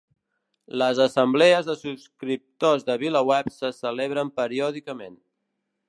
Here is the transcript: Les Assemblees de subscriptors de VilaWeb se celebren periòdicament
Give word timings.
Les 0.81 1.01
Assemblees 1.03 1.67
de 1.71 1.75
subscriptors 1.81 2.87
de 2.91 2.97
VilaWeb 3.05 3.53
se 3.59 3.73
celebren 3.83 4.33
periòdicament 4.43 5.21